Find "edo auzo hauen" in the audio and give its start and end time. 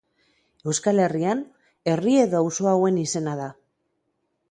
2.25-3.01